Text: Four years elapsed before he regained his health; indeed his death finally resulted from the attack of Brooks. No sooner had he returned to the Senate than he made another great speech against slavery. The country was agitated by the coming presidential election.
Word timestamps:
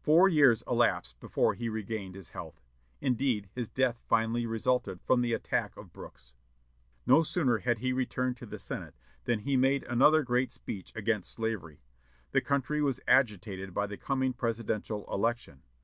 Four 0.00 0.28
years 0.28 0.64
elapsed 0.66 1.20
before 1.20 1.54
he 1.54 1.68
regained 1.68 2.16
his 2.16 2.30
health; 2.30 2.60
indeed 3.00 3.48
his 3.54 3.68
death 3.68 4.02
finally 4.08 4.44
resulted 4.44 5.00
from 5.04 5.20
the 5.20 5.34
attack 5.34 5.76
of 5.76 5.92
Brooks. 5.92 6.34
No 7.06 7.22
sooner 7.22 7.58
had 7.58 7.78
he 7.78 7.92
returned 7.92 8.36
to 8.38 8.46
the 8.46 8.58
Senate 8.58 8.96
than 9.22 9.38
he 9.38 9.56
made 9.56 9.84
another 9.84 10.24
great 10.24 10.50
speech 10.50 10.92
against 10.96 11.30
slavery. 11.30 11.80
The 12.32 12.40
country 12.40 12.82
was 12.82 12.98
agitated 13.06 13.72
by 13.72 13.86
the 13.86 13.96
coming 13.96 14.32
presidential 14.32 15.06
election. 15.08 15.62